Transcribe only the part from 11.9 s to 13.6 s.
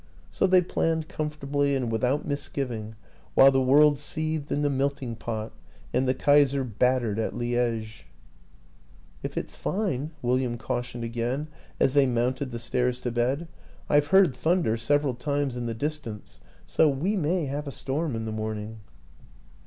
they mounted the stairs to bed."